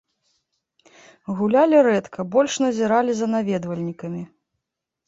[1.41, 4.23] Гулялі рэдка, больш назіралі за наведвальнікамі.